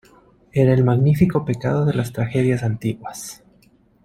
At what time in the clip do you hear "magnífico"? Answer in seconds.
0.83-1.45